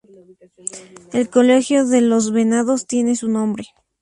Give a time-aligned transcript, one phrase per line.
[1.13, 3.65] El colegio de Los Venados tiene su nombre.